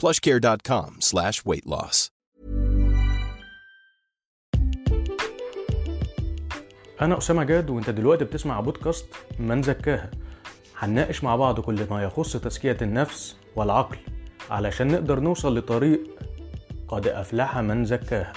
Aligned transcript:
plushcare.com 0.00 0.90
slash 1.00 1.44
weight 1.44 1.66
loss. 1.66 2.10
أنا 7.00 7.18
أسامة 7.18 7.44
جاد 7.44 7.70
وأنت 7.70 7.90
دلوقتي 7.90 8.24
بتسمع 8.24 8.60
بودكاست 8.60 9.06
من 9.38 9.62
زكاها 9.62 10.10
هنناقش 10.78 11.24
مع 11.24 11.36
بعض 11.36 11.60
كل 11.60 11.86
ما 11.90 12.02
يخص 12.02 12.36
تزكية 12.36 12.76
النفس 12.82 13.36
والعقل 13.56 13.96
علشان 14.50 14.88
نقدر 14.88 15.20
نوصل 15.20 15.58
لطريق 15.58 16.00
قد 16.88 17.06
أفلح 17.08 17.58
من 17.58 17.84
زكاها 17.84 18.32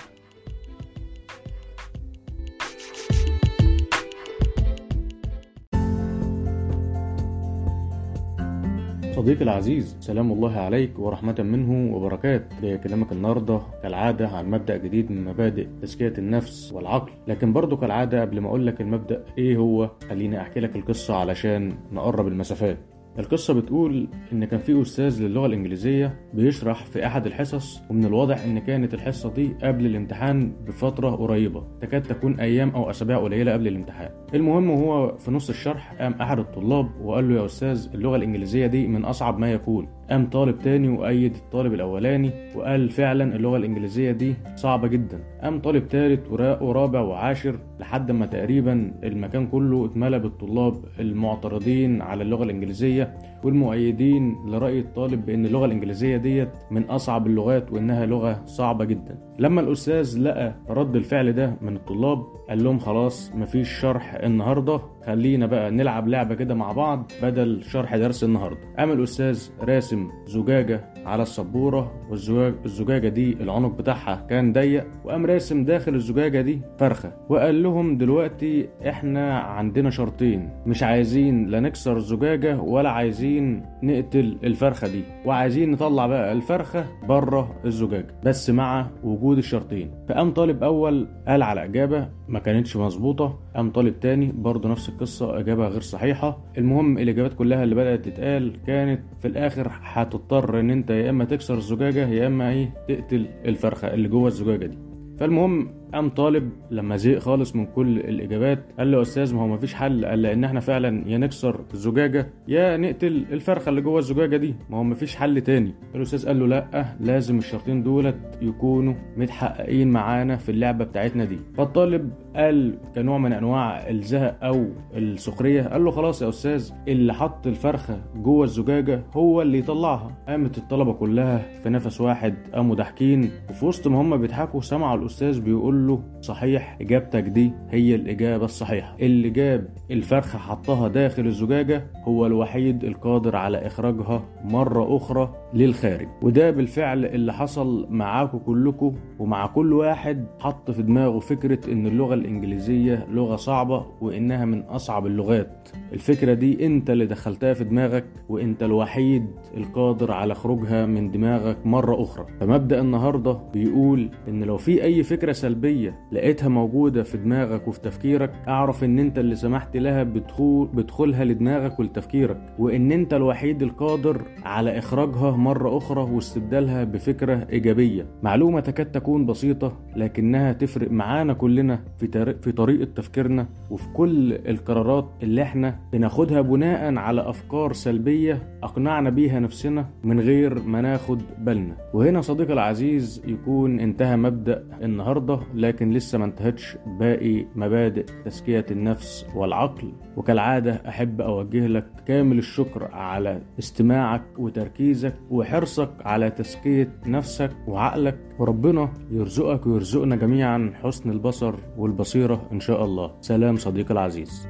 صديقي 9.15 9.43
العزيز 9.43 9.97
سلام 9.99 10.31
الله 10.31 10.59
عليك 10.59 10.99
ورحمة 10.99 11.35
منه 11.39 11.95
وبركاته 11.95 12.75
كلامك 12.75 13.11
النهاردة 13.11 13.59
كالعادة 13.83 14.27
عن 14.27 14.51
مبدأ 14.51 14.77
جديد 14.77 15.11
من 15.11 15.25
مبادئ 15.25 15.67
تزكية 15.81 16.13
النفس 16.17 16.71
والعقل. 16.73 17.11
لكن 17.27 17.53
برضو 17.53 17.77
كالعادة 17.77 18.21
قبل 18.21 18.39
ما 18.39 18.47
أقول 18.47 18.67
لك 18.67 18.81
المبدأ 18.81 19.25
إيه 19.37 19.57
هو 19.57 19.91
خليني 20.09 20.41
أحكي 20.41 20.59
لك 20.59 20.75
القصة 20.75 21.15
علشان 21.15 21.73
نقرب 21.91 22.27
المسافات. 22.27 22.77
القصة 23.19 23.53
بتقول 23.53 24.07
إن 24.33 24.45
كان 24.45 24.59
في 24.59 24.81
أستاذ 24.81 25.21
للغة 25.23 25.45
الإنجليزية 25.45 26.15
بيشرح 26.33 26.85
في 26.85 27.05
أحد 27.05 27.25
الحصص 27.25 27.81
ومن 27.89 28.05
الواضح 28.05 28.43
إن 28.43 28.59
كانت 28.59 28.93
الحصة 28.93 29.33
دي 29.33 29.53
قبل 29.63 29.85
الامتحان 29.85 30.53
بفترة 30.67 31.09
قريبة 31.09 31.63
تكاد 31.81 32.01
تكون 32.03 32.39
أيام 32.39 32.69
أو 32.69 32.89
أسابيع 32.89 33.17
قليلة 33.17 33.53
قبل 33.53 33.67
الامتحان. 33.67 34.09
المهم 34.33 34.69
وهو 34.69 35.17
في 35.17 35.31
نص 35.31 35.49
الشرح 35.49 35.93
قام 36.01 36.13
أحد 36.13 36.39
الطلاب 36.39 36.89
وقال 37.01 37.29
له 37.29 37.35
يا 37.41 37.45
أستاذ 37.45 37.87
اللغة 37.93 38.15
الإنجليزية 38.15 38.67
دي 38.67 38.87
من 38.87 39.05
أصعب 39.05 39.39
ما 39.39 39.51
يكون. 39.51 39.87
قام 40.09 40.29
طالب 40.29 40.59
تاني 40.59 40.89
وأيد 40.89 41.35
الطالب 41.35 41.73
الأولاني 41.73 42.31
وقال 42.55 42.89
فعلا 42.89 43.35
اللغة 43.35 43.57
الإنجليزية 43.57 44.11
دي 44.11 44.33
صعبة 44.55 44.87
جدا. 44.87 45.23
قام 45.43 45.59
طالب 45.61 45.87
تالت 45.87 46.31
ورابع 46.61 47.01
وعاشر 47.01 47.59
لحد 47.79 48.11
ما 48.11 48.25
تقريبا 48.25 48.93
المكان 49.03 49.47
كله 49.47 49.85
اتملى 49.85 50.19
بالطلاب 50.19 50.73
المعترضين 50.99 52.01
على 52.01 52.23
اللغة 52.23 52.43
الإنجليزية 52.43 53.02
والمؤيدين 53.43 54.35
لرأي 54.45 54.79
الطالب 54.79 55.25
بأن 55.25 55.45
اللغة 55.45 55.65
الإنجليزية 55.65 56.17
ديت 56.17 56.49
من 56.71 56.83
أصعب 56.83 57.27
اللغات 57.27 57.71
وإنها 57.71 58.05
لغة 58.05 58.41
صعبة 58.45 58.85
جدا. 58.85 59.17
لما 59.39 59.61
الأستاذ 59.61 60.19
لقى 60.19 60.55
رد 60.69 60.95
الفعل 60.95 61.33
ده 61.33 61.55
من 61.61 61.75
الطلاب 61.75 62.23
قال 62.49 62.63
لهم 62.63 62.79
خلاص 62.79 63.31
مفيش 63.35 63.69
شرح 63.69 64.13
النهاردة 64.15 64.79
خلينا 65.05 65.45
بقى 65.45 65.71
نلعب 65.71 66.07
لعبة 66.07 66.35
كده 66.35 66.55
مع 66.55 66.71
بعض 66.71 67.11
بدل 67.21 67.63
شرح 67.63 67.95
درس 67.95 68.23
النهاردة. 68.23 68.59
قام 68.79 68.91
الأستاذ 68.91 69.49
راسم 69.61 70.07
زجاجة 70.25 70.83
على 71.05 71.21
السبورة 71.23 71.91
والزجاج 72.09 72.53
الزجاجة 72.65 73.09
دي 73.09 73.33
العنق 73.33 73.77
بتاعها 73.77 74.25
كان 74.29 74.53
ضيق 74.53 74.87
وقام 75.05 75.25
راسم 75.25 75.63
داخل 75.65 75.95
الزجاجة 75.95 76.41
دي 76.41 76.61
فرخة. 76.77 77.11
وقال 77.29 77.63
لهم 77.63 77.97
دلوقتي 77.97 78.69
إحنا 78.89 79.39
عندنا 79.39 79.89
شرطين 79.89 80.49
مش 80.65 80.83
عايزين 80.83 81.47
لا 81.47 81.59
نكسر 81.59 81.97
الزجاجة 81.97 82.59
ولا 82.59 82.89
عايزين 82.89 83.65
نقتل 83.83 84.37
الفرخة 84.43 84.87
دي. 84.87 85.03
وعايزين 85.25 85.71
نطلع 85.71 86.07
بقى 86.07 86.31
الفرخة 86.31 86.85
بره 87.07 87.55
الزجاجة 87.65 88.15
بس 88.23 88.49
مع 88.49 88.87
وجود 89.03 89.37
الشرطين. 89.37 89.91
فقام 90.09 90.31
طالب 90.31 90.63
أول 90.63 91.07
قال 91.27 91.43
على 91.43 91.65
إجابة 91.65 92.09
ما 92.27 92.39
كانتش 92.39 92.77
مظبوطة. 92.77 93.39
قام 93.55 93.71
طالب 93.71 93.99
تاني 93.99 94.31
برضه 94.37 94.69
نفس 94.69 94.89
القصة 94.89 95.39
إجابة 95.39 95.67
غير 95.67 95.81
صحيحة. 95.81 96.37
المهم 96.57 96.97
الإجابات 96.97 97.33
كلها 97.33 97.63
اللي 97.63 97.75
بدأت 97.75 98.05
تتقال 98.05 98.53
كانت 98.67 99.01
في 99.19 99.27
الآخر 99.27 99.71
هتضطر 99.81 100.59
إن 100.59 100.69
أنت 100.69 100.89
يا 100.89 101.09
إما 101.09 101.25
تكسر 101.25 101.57
الزجاجة 101.57 102.07
يا 102.07 102.27
إما 102.27 102.49
إيه 102.49 102.73
تقتل 102.87 103.25
الفرخة 103.45 103.93
اللي 103.93 104.07
جوه 104.07 104.27
الزجاجة 104.27 104.65
دي. 104.65 104.77
فالمهم 105.19 105.69
قام 105.93 106.09
طالب 106.09 106.49
لما 106.71 106.95
زهق 106.97 107.17
خالص 107.19 107.55
من 107.55 107.65
كل 107.65 107.97
الإجابات 107.99 108.59
قال 108.79 108.91
له 108.91 109.01
أستاذ 109.01 109.35
ما 109.35 109.41
هو 109.41 109.47
مفيش 109.47 109.73
حل 109.73 110.05
قال 110.05 110.21
لأن 110.21 110.43
إحنا 110.43 110.59
فعلا 110.59 111.03
يا 111.07 111.17
نكسر 111.17 111.59
الزجاجة 111.73 112.29
يا 112.47 112.77
نقتل 112.77 113.25
الفرخة 113.31 113.69
اللي 113.69 113.81
جوه 113.81 113.99
الزجاجة 113.99 114.37
دي. 114.37 114.55
ما 114.69 114.77
هو 114.77 114.83
مفيش 114.83 115.15
حل 115.15 115.41
تاني. 115.41 115.73
الاستاذ 115.95 116.27
قال 116.27 116.39
له 116.39 116.47
لا 116.47 116.85
لازم 116.99 117.37
الشرطين 117.37 117.83
دولت 117.83 118.15
يكونوا 118.41 118.93
متحققين 119.17 119.87
معانا 119.91 120.35
في 120.35 120.49
اللعبة 120.49 120.85
بتاعتنا 120.85 121.25
دي. 121.25 121.39
فالطالب 121.57 122.11
قال 122.35 122.77
كنوع 122.95 123.17
من 123.17 123.33
أنواع 123.33 123.89
الزهق 123.89 124.37
أو 124.43 124.65
السخرية. 124.95 125.61
قال 125.63 125.85
له 125.85 125.91
خلاص 125.91 126.21
يا 126.21 126.29
أستاذ 126.29 126.71
اللي 126.87 127.13
حط 127.13 127.47
الفرخة 127.47 128.01
جوه 128.15 128.43
الزجاجة 128.43 129.03
هو 129.13 129.41
اللي 129.41 129.57
يطلعها. 129.59 130.11
قامت 130.27 130.57
الطلبة 130.57 130.93
كلها 130.93 131.37
في 131.63 131.69
نفس 131.69 132.01
واحد 132.01 132.35
قاموا 132.53 132.75
ضاحكين. 132.75 133.31
وفي 133.49 133.65
وسط 133.65 133.87
ما 133.87 134.01
هم 134.01 134.17
بيضحكوا 134.17 134.61
سمعوا 134.61 134.99
الأستاذ 134.99 135.41
بيقول 135.41 135.82
له 135.87 136.03
صحيح 136.21 136.77
إجابتك 136.81 137.23
دي 137.23 137.51
هي 137.69 137.95
الإجابة 137.95 138.45
الصحيحة. 138.45 138.95
اللي 139.01 139.29
جاب 139.29 139.67
الفرخه 139.91 140.39
حطها 140.39 140.87
داخل 140.87 141.25
الزجاجة 141.27 141.87
هو 142.03 142.25
الوحيد 142.25 142.83
القادر 142.83 143.35
على 143.35 143.57
إخراجها 143.67 144.25
مرة 144.43 144.97
أخرى 144.97 145.35
للخارج. 145.53 146.07
وده 146.21 146.51
بالفعل 146.51 147.05
اللي 147.05 147.33
حصل 147.33 147.87
معاكم 147.89 148.37
كلكم 148.37 148.95
ومع 149.19 149.47
كل 149.47 149.73
واحد 149.73 150.25
حط 150.39 150.71
في 150.71 150.81
دماغه 150.83 151.19
فكرة 151.19 151.71
إن 151.71 151.87
اللغة 151.87 152.13
الإنجليزية 152.13 153.07
لغة 153.11 153.35
صعبة 153.35 153.85
وإنها 154.01 154.45
من 154.45 154.61
أصعب 154.61 155.05
اللغات. 155.05 155.69
الفكرة 155.93 156.33
دي 156.33 156.65
أنت 156.65 156.89
اللي 156.89 157.05
دخلتها 157.05 157.53
في 157.53 157.63
دماغك 157.63 158.05
وأنت 158.29 158.63
الوحيد 158.63 159.25
القادر 159.57 160.11
على 160.11 160.35
خروجها 160.35 160.85
من 160.85 161.11
دماغك 161.11 161.65
مرة 161.65 162.01
أخرى. 162.01 162.25
فمبدأ 162.39 162.81
النهارده 162.81 163.37
بيقول 163.53 164.09
إن 164.27 164.43
لو 164.43 164.57
في 164.57 164.83
أي 164.83 165.03
فكرة 165.03 165.31
سلبية 165.31 165.72
سلبية 165.73 165.95
لقيتها 166.11 166.49
موجودة 166.49 167.03
في 167.03 167.17
دماغك 167.17 167.67
وفي 167.67 167.81
تفكيرك 167.81 168.31
أعرف 168.47 168.83
إن 168.83 168.99
أنت 168.99 169.19
اللي 169.19 169.35
سمحت 169.35 169.77
لها 169.77 170.03
بدخول 170.03 170.67
بدخولها 170.73 171.25
لدماغك 171.25 171.79
ولتفكيرك 171.79 172.37
وإن 172.59 172.91
أنت 172.91 173.13
الوحيد 173.13 173.61
القادر 173.61 174.21
على 174.45 174.77
إخراجها 174.77 175.31
مرة 175.31 175.77
أخرى 175.77 176.01
واستبدالها 176.01 176.83
بفكرة 176.83 177.47
إيجابية 177.51 178.05
معلومة 178.23 178.59
تكاد 178.59 178.91
تكون 178.91 179.25
بسيطة 179.25 179.73
لكنها 179.95 180.53
تفرق 180.53 180.91
معانا 180.91 181.33
كلنا 181.33 181.79
في. 181.97 182.35
في 182.41 182.51
طريقة 182.51 182.87
تفكيرنا 182.95 183.45
وفي 183.71 183.87
كل 183.93 184.33
القرارات 184.33 185.05
اللي 185.23 185.41
إحنا 185.41 185.79
بناخدها 185.93 186.41
بناء 186.41 186.95
على 186.95 187.29
أفكار 187.29 187.73
سلبية 187.73 188.57
أقنعنا 188.63 189.09
بيها 189.09 189.39
نفسنا 189.39 189.85
من 190.03 190.19
غير 190.19 190.59
ما 190.61 190.81
ناخد 190.81 191.21
بالنا 191.39 191.75
وهنا 191.93 192.21
صديقي 192.21 192.53
العزيز 192.53 193.21
يكون 193.27 193.79
انتهى 193.79 194.17
مبدأ 194.17 194.63
النهاردة 194.81 195.39
لكن 195.63 195.91
لسه 195.91 196.17
ما 196.17 196.25
انتهتش 196.25 196.77
باقي 196.99 197.45
مبادئ 197.55 198.05
تزكية 198.25 198.65
النفس 198.71 199.25
والعقل. 199.35 199.93
وكالعادة 200.17 200.81
أحب 200.87 201.21
أوجه 201.21 201.67
لك 201.67 201.85
كامل 202.07 202.37
الشكر 202.37 202.89
على 202.91 203.41
استماعك 203.59 204.23
وتركيزك 204.37 205.15
وحرصك 205.29 205.89
على 206.01 206.29
تزكية 206.29 206.89
نفسك 207.05 207.51
وعقلك. 207.67 208.19
وربنا 208.39 208.93
يرزقك 209.11 209.67
ويرزقنا 209.67 210.15
جميعا 210.15 210.73
حسن 210.83 211.09
البصر 211.09 211.55
والبصيرة 211.77 212.47
إن 212.51 212.59
شاء 212.59 212.85
الله. 212.85 213.11
سلام 213.21 213.55
صديقي 213.55 213.93
العزيز. 213.93 214.47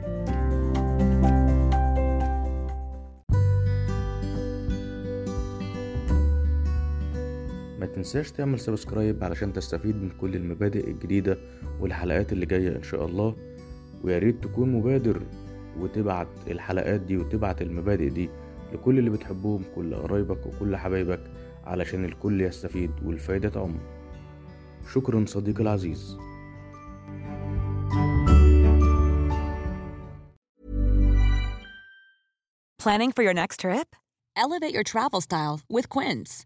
ما 7.84 7.90
تنساش 7.90 8.32
تعمل 8.32 8.60
سبسكرايب 8.60 9.24
علشان 9.24 9.54
تستفيد 9.54 9.96
من 9.96 10.10
كل 10.10 10.36
المبادئ 10.36 10.90
الجديدة 10.92 11.38
والحلقات 11.80 12.34
اللي 12.34 12.46
جاية 12.46 12.76
إن 12.76 12.84
شاء 12.84 13.06
الله 13.06 13.36
ويا 14.04 14.20
ريت 14.20 14.44
تكون 14.44 14.72
مبادر 14.74 15.22
وتبعت 15.80 16.28
الحلقات 16.48 17.00
دي 17.02 17.18
وتبعت 17.18 17.62
المبادئ 17.62 18.10
دي 18.10 18.30
لكل 18.74 19.00
اللي 19.00 19.10
بتحبهم 19.10 19.64
كل 19.76 19.96
قرايبك 19.96 20.46
وكل 20.46 20.78
حبايبك 20.78 21.20
علشان 21.64 22.06
الكل 22.06 22.42
يستفيد 22.42 22.92
والفايدة 23.06 23.50
تعم 23.50 23.78
شكرا 24.94 25.26
صديقي 25.28 25.62
العزيز 25.64 26.18
Planning 32.80 33.14
for 33.14 33.24
your 33.24 33.34
next 33.34 33.60
trip? 33.62 33.96
Elevate 34.36 34.74
your 34.74 34.84
travel 34.84 35.22
style 35.22 35.62
with 35.70 35.88
Quince. 35.88 36.46